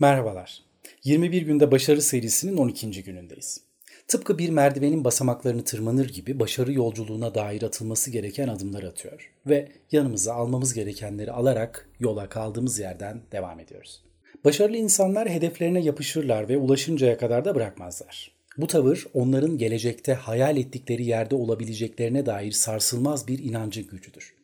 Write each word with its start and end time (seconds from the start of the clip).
Merhabalar. 0.00 0.62
21 1.04 1.42
günde 1.42 1.70
başarı 1.70 2.02
serisinin 2.02 2.56
12. 2.56 3.02
günündeyiz. 3.02 3.60
Tıpkı 4.08 4.38
bir 4.38 4.48
merdivenin 4.48 5.04
basamaklarını 5.04 5.64
tırmanır 5.64 6.08
gibi 6.08 6.40
başarı 6.40 6.72
yolculuğuna 6.72 7.34
dair 7.34 7.62
atılması 7.62 8.10
gereken 8.10 8.48
adımlar 8.48 8.82
atıyor 8.82 9.32
ve 9.46 9.68
yanımıza 9.92 10.34
almamız 10.34 10.74
gerekenleri 10.74 11.32
alarak 11.32 11.88
yola 12.00 12.28
kaldığımız 12.28 12.78
yerden 12.78 13.20
devam 13.32 13.60
ediyoruz. 13.60 14.02
Başarılı 14.44 14.76
insanlar 14.76 15.28
hedeflerine 15.28 15.80
yapışırlar 15.80 16.48
ve 16.48 16.56
ulaşıncaya 16.56 17.18
kadar 17.18 17.44
da 17.44 17.54
bırakmazlar. 17.54 18.32
Bu 18.56 18.66
tavır 18.66 19.06
onların 19.14 19.58
gelecekte 19.58 20.14
hayal 20.14 20.56
ettikleri 20.56 21.04
yerde 21.04 21.34
olabileceklerine 21.34 22.26
dair 22.26 22.52
sarsılmaz 22.52 23.28
bir 23.28 23.38
inancın 23.38 23.86
gücüdür. 23.86 24.34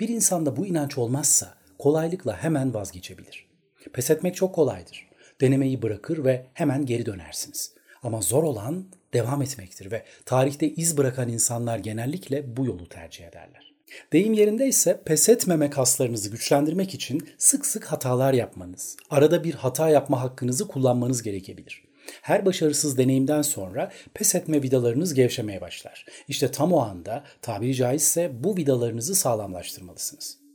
Bir 0.00 0.08
insanda 0.08 0.56
bu 0.56 0.66
inanç 0.66 0.98
olmazsa 0.98 1.54
kolaylıkla 1.78 2.42
hemen 2.42 2.74
vazgeçebilir. 2.74 3.45
Pes 3.92 4.10
etmek 4.10 4.36
çok 4.36 4.54
kolaydır. 4.54 5.08
Denemeyi 5.40 5.82
bırakır 5.82 6.24
ve 6.24 6.46
hemen 6.54 6.86
geri 6.86 7.06
dönersiniz. 7.06 7.72
Ama 8.02 8.20
zor 8.20 8.42
olan 8.42 8.86
devam 9.12 9.42
etmektir 9.42 9.90
ve 9.90 10.02
tarihte 10.24 10.68
iz 10.68 10.96
bırakan 10.96 11.28
insanlar 11.28 11.78
genellikle 11.78 12.56
bu 12.56 12.66
yolu 12.66 12.88
tercih 12.88 13.26
ederler. 13.26 13.72
Deyim 14.12 14.32
yerinde 14.32 14.68
ise 14.68 15.02
pes 15.04 15.28
etmeme 15.28 15.70
kaslarınızı 15.70 16.30
güçlendirmek 16.30 16.94
için 16.94 17.28
sık 17.38 17.66
sık 17.66 17.84
hatalar 17.84 18.32
yapmanız, 18.32 18.96
arada 19.10 19.44
bir 19.44 19.54
hata 19.54 19.88
yapma 19.88 20.20
hakkınızı 20.20 20.68
kullanmanız 20.68 21.22
gerekebilir. 21.22 21.84
Her 22.22 22.46
başarısız 22.46 22.98
deneyimden 22.98 23.42
sonra 23.42 23.92
pes 24.14 24.34
etme 24.34 24.62
vidalarınız 24.62 25.14
gevşemeye 25.14 25.60
başlar. 25.60 26.06
İşte 26.28 26.50
tam 26.50 26.72
o 26.72 26.80
anda 26.80 27.24
tabiri 27.42 27.74
caizse 27.74 28.32
bu 28.44 28.56
vidalarınızı 28.56 29.14
sağlamlaştırmalısınız. 29.14 30.45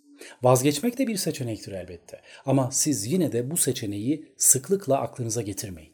Vazgeçmek 0.44 0.98
de 0.98 1.08
bir 1.08 1.16
seçenektir 1.16 1.72
elbette 1.72 2.22
ama 2.46 2.70
siz 2.72 3.06
yine 3.06 3.32
de 3.32 3.52
bu 3.52 3.58
seçeneği 3.58 4.26
sıklıkla 4.38 5.02
aklınıza 5.02 5.42
getirmeyin. 5.42 5.92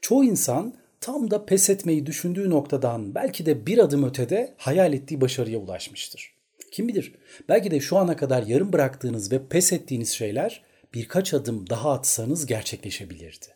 Çoğu 0.00 0.24
insan 0.24 0.74
tam 1.00 1.30
da 1.30 1.44
pes 1.44 1.70
etmeyi 1.70 2.06
düşündüğü 2.06 2.50
noktadan 2.50 3.14
belki 3.14 3.46
de 3.46 3.66
bir 3.66 3.78
adım 3.78 4.04
ötede 4.04 4.54
hayal 4.56 4.92
ettiği 4.92 5.20
başarıya 5.20 5.58
ulaşmıştır. 5.58 6.34
Kim 6.72 6.88
bilir 6.88 7.14
belki 7.48 7.70
de 7.70 7.80
şu 7.80 7.96
ana 7.96 8.16
kadar 8.16 8.42
yarım 8.42 8.72
bıraktığınız 8.72 9.32
ve 9.32 9.48
pes 9.48 9.72
ettiğiniz 9.72 10.10
şeyler 10.10 10.62
birkaç 10.94 11.34
adım 11.34 11.70
daha 11.70 11.92
atsanız 11.92 12.46
gerçekleşebilirdi. 12.46 13.46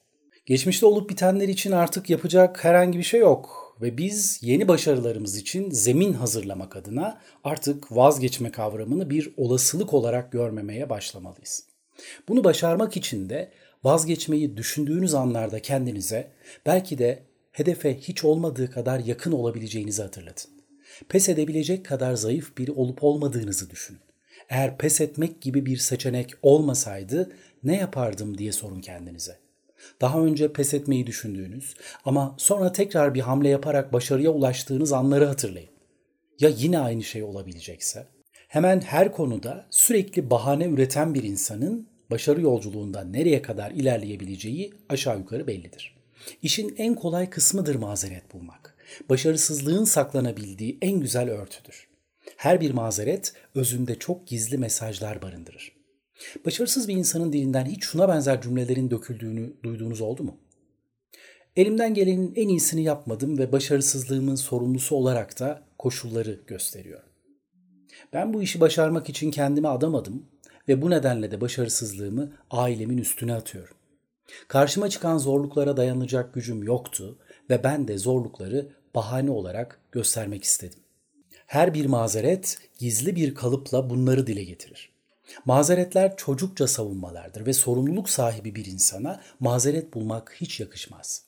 Geçmişte 0.47 0.87
olup 0.87 1.11
bitenler 1.11 1.49
için 1.49 1.73
artık 1.73 2.11
yapacak 2.11 2.65
herhangi 2.65 2.99
bir 2.99 3.05
şey 3.05 3.21
yok 3.21 3.66
ve 3.81 3.99
biz 3.99 4.39
yeni 4.43 4.69
başarılarımız 4.69 5.37
için 5.37 5.71
zemin 5.71 6.13
hazırlamak 6.13 6.77
adına 6.77 7.21
artık 7.45 7.97
vazgeçme 7.97 8.51
kavramını 8.51 9.11
bir 9.11 9.35
olasılık 9.37 9.95
olarak 9.95 10.33
görmemeye 10.33 10.91
başlamalıyız. 10.91 11.67
Bunu 12.29 12.45
başarmak 12.45 12.97
için 12.97 13.31
de 13.31 13.53
vazgeçmeyi 13.85 14.57
düşündüğünüz 14.57 15.15
anlarda 15.15 15.63
kendinize 15.63 16.33
belki 16.67 16.99
de 16.99 17.23
hedefe 17.53 17.99
hiç 18.01 18.25
olmadığı 18.25 18.71
kadar 18.71 18.99
yakın 18.99 19.33
olabileceğinizi 19.33 20.03
hatırlatın. 20.03 20.51
Pes 21.09 21.29
edebilecek 21.29 21.87
kadar 21.87 22.15
zayıf 22.15 22.59
biri 22.59 22.73
olup 22.73 23.05
olmadığınızı 23.05 23.71
düşünün. 23.71 24.01
Eğer 24.49 24.79
pes 24.79 25.01
etmek 25.01 25.41
gibi 25.41 25.67
bir 25.67 25.77
seçenek 25.77 26.31
olmasaydı 26.43 27.33
ne 27.65 27.77
yapardım 27.77 28.39
diye 28.39 28.53
sorun 28.53 28.81
kendinize. 28.81 29.46
Daha 30.01 30.21
önce 30.21 30.53
pes 30.53 30.75
etmeyi 30.75 31.07
düşündüğünüz 31.07 31.75
ama 32.05 32.35
sonra 32.39 32.73
tekrar 32.73 33.15
bir 33.15 33.21
hamle 33.21 33.49
yaparak 33.49 33.93
başarıya 33.93 34.31
ulaştığınız 34.31 34.93
anları 34.93 35.27
hatırlayın. 35.27 35.71
Ya 36.41 36.51
yine 36.57 36.79
aynı 36.79 37.03
şey 37.03 37.23
olabilecekse? 37.23 38.07
Hemen 38.49 38.81
her 38.81 39.13
konuda 39.13 39.67
sürekli 39.71 40.31
bahane 40.31 40.65
üreten 40.65 41.15
bir 41.15 41.23
insanın 41.23 41.89
başarı 42.11 42.41
yolculuğunda 42.41 43.05
nereye 43.05 43.43
kadar 43.43 43.71
ilerleyebileceği 43.71 44.75
aşağı 44.89 45.19
yukarı 45.19 45.47
bellidir. 45.47 45.97
İşin 46.43 46.75
en 46.79 46.95
kolay 46.95 47.31
kısmıdır 47.31 47.75
mazeret 47.75 48.33
bulmak. 48.33 48.77
Başarısızlığın 49.09 49.85
saklanabildiği 49.85 50.79
en 50.83 51.01
güzel 51.01 51.31
örtüdür. 51.31 51.89
Her 52.37 52.61
bir 52.61 52.71
mazeret 52.71 53.33
özünde 53.55 53.99
çok 53.99 54.27
gizli 54.27 54.59
mesajlar 54.59 55.23
barındırır. 55.23 55.76
Başarısız 56.47 56.89
bir 56.89 56.97
insanın 56.97 57.33
dilinden 57.33 57.65
hiç 57.65 57.85
şuna 57.85 58.09
benzer 58.09 58.43
cümlelerin 58.43 58.91
döküldüğünü 58.91 59.53
duyduğunuz 59.63 60.01
oldu 60.01 60.23
mu? 60.23 60.39
Elimden 61.57 61.95
gelenin 61.95 62.33
en 62.37 62.49
iyisini 62.49 62.83
yapmadım 62.83 63.39
ve 63.39 63.53
başarısızlığımın 63.53 64.35
sorumlusu 64.35 64.97
olarak 64.97 65.41
da 65.41 65.63
koşulları 65.79 66.41
gösteriyor. 66.47 67.03
Ben 68.13 68.35
bu 68.35 68.43
işi 68.43 68.61
başarmak 68.61 69.09
için 69.09 69.31
kendime 69.31 69.69
adamadım 69.69 70.27
ve 70.69 70.83
bu 70.83 70.91
nedenle 70.91 71.31
de 71.31 71.41
başarısızlığımı 71.41 72.33
ailemin 72.51 72.99
üstüne 72.99 73.35
atıyorum. 73.35 73.77
Karşıma 74.49 74.89
çıkan 74.89 75.19
zorluklara 75.19 75.77
dayanacak 75.77 76.35
gücüm 76.35 76.63
yoktu 76.63 77.19
ve 77.51 77.65
ben 77.65 77.89
de 77.89 77.99
zorlukları 77.99 78.69
bahane 78.95 79.31
olarak 79.31 79.81
göstermek 79.93 80.45
istedim. 80.45 80.79
Her 81.47 81.75
bir 81.75 81.87
mazeret 81.87 82.59
gizli 82.79 83.17
bir 83.17 83.35
kalıpla 83.35 83.91
bunları 83.91 84.27
dile 84.27 84.45
getirir. 84.45 84.96
Mazeretler 85.45 86.17
çocukça 86.17 86.67
savunmalardır 86.67 87.47
ve 87.47 87.53
sorumluluk 87.53 88.11
sahibi 88.11 88.55
bir 88.55 88.67
insana 88.67 89.21
mazeret 89.41 89.95
bulmak 89.95 90.35
hiç 90.41 90.61
yakışmaz. 90.61 91.23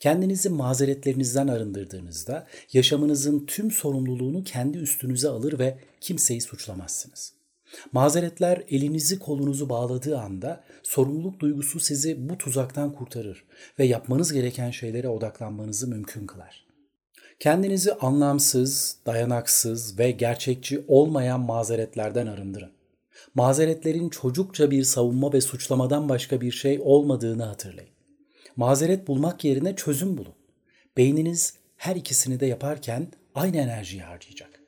Kendinizi 0.00 0.48
mazeretlerinizden 0.48 1.48
arındırdığınızda 1.48 2.46
yaşamınızın 2.72 3.46
tüm 3.46 3.70
sorumluluğunu 3.70 4.44
kendi 4.44 4.78
üstünüze 4.78 5.28
alır 5.28 5.58
ve 5.58 5.78
kimseyi 6.00 6.40
suçlamazsınız. 6.40 7.32
Mazeretler 7.92 8.62
elinizi 8.68 9.18
kolunuzu 9.18 9.68
bağladığı 9.68 10.18
anda 10.18 10.64
sorumluluk 10.82 11.40
duygusu 11.40 11.80
sizi 11.80 12.28
bu 12.28 12.38
tuzaktan 12.38 12.92
kurtarır 12.92 13.44
ve 13.78 13.84
yapmanız 13.84 14.32
gereken 14.32 14.70
şeylere 14.70 15.08
odaklanmanızı 15.08 15.88
mümkün 15.88 16.26
kılar. 16.26 16.66
Kendinizi 17.40 17.94
anlamsız, 17.94 18.96
dayanaksız 19.06 19.98
ve 19.98 20.10
gerçekçi 20.10 20.84
olmayan 20.88 21.40
mazeretlerden 21.40 22.26
arındırın. 22.26 22.70
Mazeretlerin 23.34 24.08
çocukça 24.08 24.70
bir 24.70 24.82
savunma 24.82 25.32
ve 25.32 25.40
suçlamadan 25.40 26.08
başka 26.08 26.40
bir 26.40 26.52
şey 26.52 26.80
olmadığını 26.82 27.44
hatırlayın. 27.44 27.90
Mazeret 28.56 29.08
bulmak 29.08 29.44
yerine 29.44 29.76
çözüm 29.76 30.18
bulun. 30.18 30.34
Beyniniz 30.96 31.54
her 31.76 31.96
ikisini 31.96 32.40
de 32.40 32.46
yaparken 32.46 33.08
aynı 33.34 33.56
enerjiyi 33.56 34.02
harcayacak. 34.02 34.60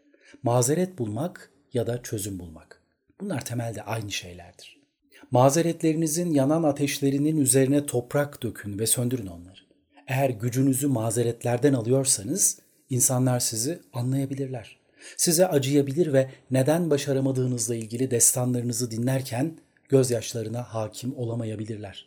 Mazeret 0.43 0.99
bulmak 0.99 1.51
ya 1.73 1.87
da 1.87 2.03
çözüm 2.03 2.39
bulmak. 2.39 2.83
Bunlar 3.21 3.45
temelde 3.45 3.83
aynı 3.83 4.11
şeylerdir. 4.13 4.81
Mazeretlerinizin 5.31 6.31
yanan 6.31 6.63
ateşlerinin 6.63 7.37
üzerine 7.37 7.87
toprak 7.87 8.43
dökün 8.43 8.79
ve 8.79 8.87
söndürün 8.87 9.27
onları. 9.27 9.61
Eğer 10.07 10.31
gücünüzü 10.31 10.87
mazeretlerden 10.87 11.73
alıyorsanız 11.73 12.59
insanlar 12.91 13.41
sizi 13.41 13.81
anlayabilirler. 13.93 14.79
Size 15.17 15.47
acıyabilir 15.47 16.13
ve 16.13 16.31
neden 16.51 16.91
başaramadığınızla 16.91 17.75
ilgili 17.75 18.11
destanlarınızı 18.11 18.91
dinlerken 18.91 19.59
gözyaşlarına 19.89 20.63
hakim 20.63 21.17
olamayabilirler. 21.17 22.07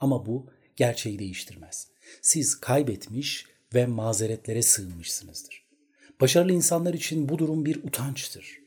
Ama 0.00 0.26
bu 0.26 0.46
gerçeği 0.76 1.18
değiştirmez. 1.18 1.88
Siz 2.22 2.60
kaybetmiş 2.60 3.46
ve 3.74 3.86
mazeretlere 3.86 4.62
sığınmışsınızdır. 4.62 5.68
Başarılı 6.20 6.52
insanlar 6.52 6.94
için 6.94 7.28
bu 7.28 7.38
durum 7.38 7.64
bir 7.64 7.84
utançtır. 7.84 8.58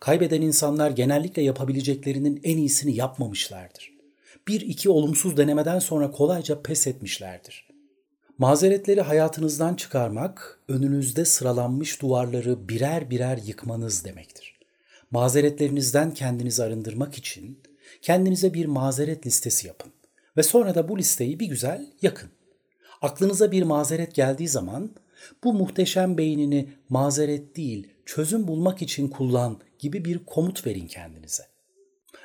Kaybeden 0.00 0.42
insanlar 0.42 0.90
genellikle 0.90 1.42
yapabileceklerinin 1.42 2.40
en 2.44 2.56
iyisini 2.56 2.96
yapmamışlardır. 2.96 3.92
Bir 4.48 4.60
iki 4.60 4.90
olumsuz 4.90 5.36
denemeden 5.36 5.78
sonra 5.78 6.10
kolayca 6.10 6.62
pes 6.62 6.86
etmişlerdir. 6.86 7.67
Mazeretleri 8.38 9.00
hayatınızdan 9.00 9.74
çıkarmak, 9.74 10.60
önünüzde 10.68 11.24
sıralanmış 11.24 12.02
duvarları 12.02 12.68
birer 12.68 13.10
birer 13.10 13.38
yıkmanız 13.46 14.04
demektir. 14.04 14.58
Mazeretlerinizden 15.10 16.14
kendinizi 16.14 16.62
arındırmak 16.62 17.14
için 17.18 17.58
kendinize 18.02 18.54
bir 18.54 18.66
mazeret 18.66 19.26
listesi 19.26 19.66
yapın 19.66 19.92
ve 20.36 20.42
sonra 20.42 20.74
da 20.74 20.88
bu 20.88 20.98
listeyi 20.98 21.40
bir 21.40 21.46
güzel 21.46 21.86
yakın. 22.02 22.30
Aklınıza 23.02 23.52
bir 23.52 23.62
mazeret 23.62 24.14
geldiği 24.14 24.48
zaman 24.48 24.90
bu 25.44 25.54
muhteşem 25.54 26.18
beynini 26.18 26.68
mazeret 26.88 27.56
değil, 27.56 27.88
çözüm 28.06 28.48
bulmak 28.48 28.82
için 28.82 29.08
kullan 29.08 29.60
gibi 29.78 30.04
bir 30.04 30.18
komut 30.18 30.66
verin 30.66 30.86
kendinize. 30.86 31.42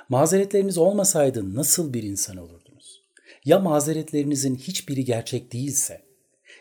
Mazeretleriniz 0.10 0.78
olmasaydı 0.78 1.56
nasıl 1.56 1.94
bir 1.94 2.04
insan 2.04 2.38
olurdunuz? 2.38 3.04
Ya 3.46 3.60
mazeretlerinizin 3.60 4.56
hiçbiri 4.56 5.06
gerçek 5.06 5.54
değilse? 5.54 6.03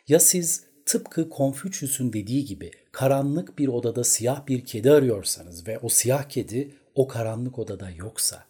Ya 0.09 0.21
siz 0.21 0.67
tıpkı 0.87 1.29
Konfüçyüs'ün 1.29 2.13
dediği 2.13 2.45
gibi 2.45 2.71
karanlık 2.93 3.59
bir 3.59 3.69
odada 3.69 4.05
siyah 4.05 4.47
bir 4.47 4.65
kedi 4.65 4.91
arıyorsanız 4.91 5.67
ve 5.67 5.79
o 5.79 5.89
siyah 5.89 6.29
kedi 6.29 6.75
o 6.95 7.09
karanlık 7.09 7.59
odada 7.59 7.91
yoksa? 7.91 8.45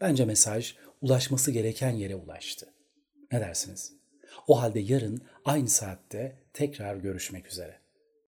Bence 0.00 0.24
mesaj 0.24 0.74
ulaşması 1.00 1.50
gereken 1.50 1.90
yere 1.90 2.14
ulaştı. 2.14 2.74
Ne 3.32 3.40
dersiniz? 3.40 3.92
O 4.46 4.60
halde 4.60 4.80
yarın 4.80 5.20
aynı 5.44 5.68
saatte 5.68 6.38
tekrar 6.52 6.96
görüşmek 6.96 7.46
üzere. 7.46 7.79